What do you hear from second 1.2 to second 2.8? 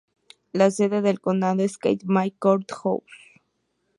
condado es Cape May Court